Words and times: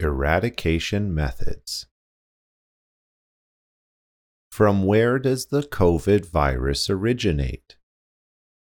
Eradication 0.00 1.12
Methods 1.12 1.86
From 4.52 4.84
where 4.84 5.18
does 5.18 5.46
the 5.46 5.62
COVID 5.62 6.24
virus 6.24 6.88
originate? 6.88 7.76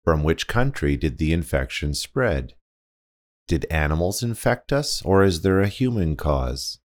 From 0.04 0.22
which 0.22 0.46
country 0.46 0.96
did 0.96 1.18
the 1.18 1.32
infection 1.32 1.92
spread? 1.92 2.54
Did 3.48 3.66
animals 3.68 4.22
infect 4.22 4.72
us, 4.72 5.02
or 5.02 5.24
is 5.24 5.42
there 5.42 5.60
a 5.60 5.66
human 5.66 6.14
cause? 6.14 6.78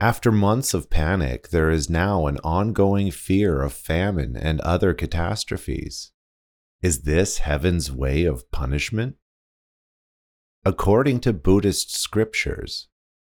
After 0.00 0.32
months 0.32 0.72
of 0.72 0.88
panic, 0.88 1.50
there 1.50 1.70
is 1.70 1.90
now 1.90 2.28
an 2.28 2.38
ongoing 2.42 3.10
fear 3.10 3.60
of 3.60 3.74
famine 3.74 4.38
and 4.38 4.62
other 4.62 4.94
catastrophes. 4.94 6.12
Is 6.80 7.02
this 7.02 7.38
heaven's 7.38 7.92
way 7.92 8.24
of 8.24 8.50
punishment? 8.50 9.16
According 10.64 11.20
to 11.20 11.34
Buddhist 11.34 11.94
scriptures, 11.94 12.88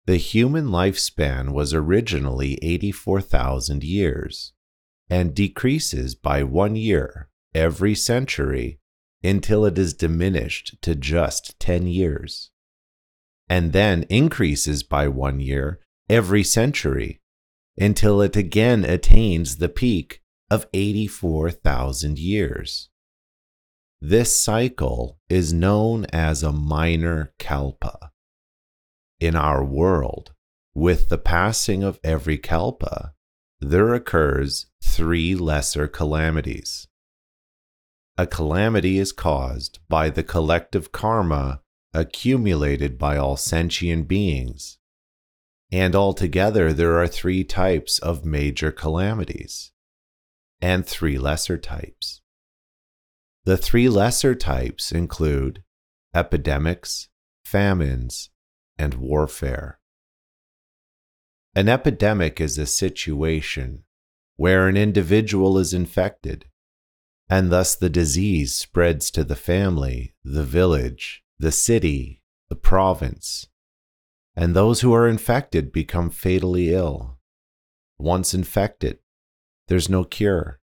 the 0.08 0.18
human 0.18 0.68
lifespan 0.68 1.50
was 1.52 1.74
originally 1.74 2.58
84,000 2.62 3.84
years 3.84 4.54
and 5.10 5.36
decreases 5.36 6.16
by 6.16 6.44
one 6.44 6.78
year 6.78 7.30
every 7.54 7.94
century 7.94 8.80
until 9.22 9.66
it 9.66 9.78
is 9.78 9.94
diminished 9.94 10.78
to 10.82 10.96
just 10.96 11.60
10 11.60 11.88
years, 11.88 12.52
and 13.50 13.74
then 13.74 14.04
increases 14.04 14.82
by 14.82 15.10
one 15.10 15.42
year 15.42 15.82
every 16.10 16.44
century 16.44 17.20
until 17.78 18.22
it 18.22 18.38
again 18.38 18.86
attains 18.86 19.58
the 19.58 19.70
peak 19.70 20.22
of 20.50 20.68
84,000 20.74 22.18
years. 22.18 22.90
This 24.00 24.42
cycle 24.42 25.20
is 25.28 25.52
known 25.52 26.06
as 26.14 26.44
a 26.44 26.54
minor 26.54 27.34
kalpa. 27.40 28.12
In 29.20 29.36
our 29.36 29.64
world, 29.64 30.34
with 30.76 31.10
the 31.10 31.18
passing 31.18 31.84
of 31.84 32.00
every 32.04 32.38
kalpa, 32.38 33.14
there 33.60 33.96
occurs 33.96 34.68
three 34.84 35.34
lesser 35.34 35.88
calamities. 35.88 36.88
A 38.18 38.28
calamity 38.28 39.00
is 39.00 39.12
caused 39.12 39.80
by 39.90 40.12
the 40.12 40.24
collective 40.24 40.92
karma 40.92 41.62
accumulated 41.94 43.00
by 43.00 43.18
all 43.18 43.38
sentient 43.38 44.08
beings. 44.08 44.78
And 45.72 45.96
altogether, 45.96 46.72
there 46.72 46.98
are 47.00 47.08
three 47.08 47.44
types 47.44 47.98
of 48.00 48.24
major 48.24 48.72
calamities 48.72 49.72
and 50.62 50.86
three 50.86 51.18
lesser 51.18 51.58
types. 51.58 52.22
The 53.46 53.58
three 53.58 53.90
lesser 53.90 54.36
types 54.36 54.92
include 54.92 55.64
epidemics, 56.14 57.10
famines, 57.44 58.30
and 58.78 58.96
warfare. 58.96 59.80
An 61.56 61.68
epidemic 61.68 62.40
is 62.40 62.58
a 62.58 62.66
situation 62.66 63.84
where 64.36 64.68
an 64.68 64.78
individual 64.78 65.58
is 65.58 65.74
infected, 65.74 66.46
and 67.30 67.52
thus 67.52 67.76
the 67.76 67.90
disease 67.90 68.54
spreads 68.54 69.10
to 69.12 69.24
the 69.24 69.36
family, 69.36 70.14
the 70.24 70.44
village, 70.44 71.24
the 71.40 71.52
city, 71.52 72.22
the 72.50 72.56
province, 72.56 73.48
and 74.36 74.56
those 74.56 74.82
who 74.82 74.94
are 74.94 75.08
infected 75.08 75.72
become 75.72 76.12
fatally 76.12 76.74
ill. 76.74 77.18
Once 77.98 78.36
infected, 78.36 79.00
there's 79.68 79.90
no 79.90 80.04
cure. 80.04 80.60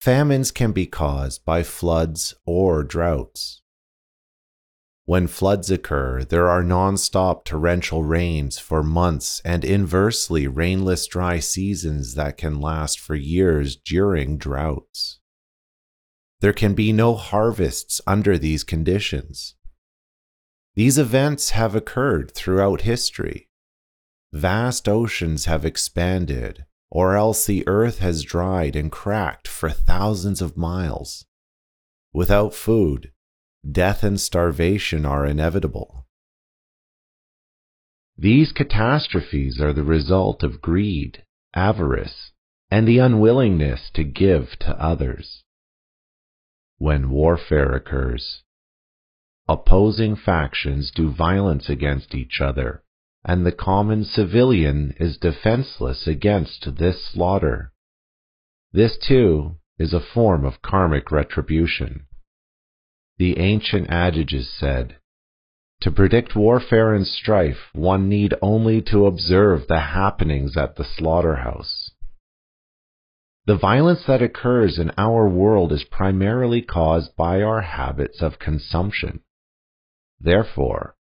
Famines 0.00 0.50
can 0.50 0.72
be 0.72 0.86
caused 0.86 1.44
by 1.44 1.62
floods 1.62 2.34
or 2.46 2.82
droughts. 2.82 3.62
When 5.08 5.26
floods 5.26 5.70
occur, 5.70 6.22
there 6.22 6.50
are 6.50 6.62
nonstop 6.62 7.46
torrential 7.46 8.04
rains 8.04 8.58
for 8.58 8.82
months 8.82 9.40
and 9.42 9.64
inversely 9.64 10.46
rainless 10.46 11.06
dry 11.06 11.38
seasons 11.38 12.14
that 12.16 12.36
can 12.36 12.60
last 12.60 13.00
for 13.00 13.14
years 13.14 13.74
during 13.74 14.36
droughts. 14.36 15.18
There 16.40 16.52
can 16.52 16.74
be 16.74 16.92
no 16.92 17.14
harvests 17.14 18.02
under 18.06 18.36
these 18.36 18.64
conditions. 18.64 19.54
These 20.74 20.98
events 20.98 21.52
have 21.52 21.74
occurred 21.74 22.34
throughout 22.34 22.82
history. 22.82 23.48
Vast 24.34 24.90
oceans 24.90 25.46
have 25.46 25.64
expanded, 25.64 26.66
or 26.90 27.16
else 27.16 27.46
the 27.46 27.66
earth 27.66 28.00
has 28.00 28.24
dried 28.24 28.76
and 28.76 28.92
cracked 28.92 29.48
for 29.48 29.70
thousands 29.70 30.42
of 30.42 30.58
miles. 30.58 31.24
Without 32.12 32.52
food, 32.52 33.10
death 33.70 34.02
and 34.02 34.20
starvation 34.20 35.04
are 35.04 35.26
inevitable. 35.26 36.06
These 38.16 38.52
catastrophes 38.52 39.60
are 39.60 39.72
the 39.72 39.84
result 39.84 40.42
of 40.42 40.60
greed, 40.60 41.24
avarice, 41.54 42.32
and 42.70 42.86
the 42.86 42.98
unwillingness 42.98 43.90
to 43.94 44.04
give 44.04 44.58
to 44.60 44.80
others. 44.82 45.44
When 46.78 47.10
warfare 47.10 47.72
occurs, 47.74 48.42
opposing 49.48 50.16
factions 50.16 50.90
do 50.90 51.10
violence 51.10 51.68
against 51.68 52.14
each 52.14 52.40
other 52.40 52.82
and 53.24 53.44
the 53.44 53.52
common 53.52 54.04
civilian 54.04 54.94
is 54.98 55.18
defenseless 55.18 56.06
against 56.06 56.76
this 56.78 57.04
slaughter. 57.04 57.72
This, 58.72 58.96
too, 58.96 59.56
is 59.78 59.92
a 59.92 60.00
form 60.00 60.46
of 60.46 60.62
karmic 60.62 61.10
retribution. 61.12 62.06
The 63.18 63.36
ancient 63.38 63.90
adages 63.90 64.48
said, 64.48 64.96
To 65.80 65.90
predict 65.90 66.36
warfare 66.36 66.94
and 66.94 67.04
strife, 67.04 67.68
one 67.72 68.08
need 68.08 68.32
only 68.40 68.80
to 68.82 69.06
observe 69.06 69.66
the 69.66 69.80
happenings 69.80 70.56
at 70.56 70.76
the 70.76 70.84
slaughterhouse. 70.84 71.90
The 73.46 73.56
violence 73.56 74.04
that 74.06 74.22
occurs 74.22 74.78
in 74.78 74.92
our 74.96 75.28
world 75.28 75.72
is 75.72 75.82
primarily 75.82 76.62
caused 76.62 77.16
by 77.16 77.42
our 77.42 77.62
habits 77.62 78.22
of 78.22 78.38
consumption. 78.38 79.22
Therefore, 80.20 80.94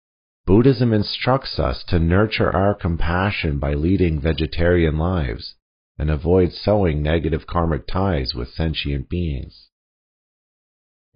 Buddhism 0.46 0.92
instructs 0.92 1.58
us 1.58 1.82
to 1.84 1.98
nurture 1.98 2.54
our 2.54 2.74
compassion 2.74 3.58
by 3.58 3.74
leading 3.74 4.20
vegetarian 4.20 4.98
lives 4.98 5.56
and 5.98 6.10
avoid 6.10 6.52
sowing 6.52 7.02
negative 7.02 7.46
karmic 7.48 7.88
ties 7.88 8.34
with 8.34 8.50
sentient 8.50 9.08
beings. 9.08 9.70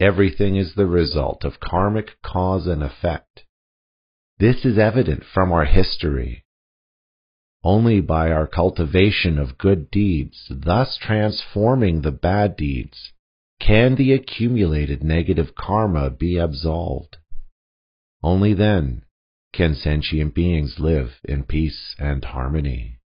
Everything 0.01 0.57
is 0.57 0.75
the 0.75 0.87
result 0.87 1.45
of 1.45 1.61
karmic 1.61 2.23
cause 2.23 2.67
and 2.67 2.83
effect. 2.83 3.45
This 4.39 4.65
is 4.65 4.79
evident 4.79 5.25
from 5.25 5.51
our 5.51 5.65
history. 5.65 6.45
Only 7.65 8.01
by 8.01 8.31
our 8.31 8.47
cultivation 8.47 9.39
of 9.39 9.59
good 9.59 9.91
deeds, 9.91 10.47
thus 10.49 10.97
transforming 10.97 12.03
the 12.03 12.13
bad 12.13 12.57
deeds, 12.57 13.13
can 13.61 13.97
the 13.97 14.13
accumulated 14.13 15.03
negative 15.03 15.57
karma 15.57 16.11
be 16.11 16.39
absolved. 16.39 17.17
Only 18.23 18.55
then 18.55 19.03
can 19.53 19.75
sentient 19.75 20.35
beings 20.35 20.79
live 20.79 21.19
in 21.25 21.43
peace 21.43 21.97
and 21.99 22.25
harmony. 22.25 22.98